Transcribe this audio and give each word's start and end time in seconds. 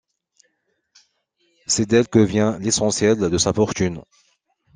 C'est 1.67 1.85
d'elle 1.85 2.07
que 2.07 2.17
vient 2.17 2.57
l'essentiel 2.57 3.19
de 3.19 3.37
sa 3.37 3.53
fortune. 3.53 4.01